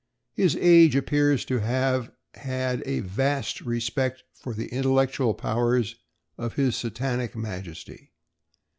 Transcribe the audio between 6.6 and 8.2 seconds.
Satanic Majesty.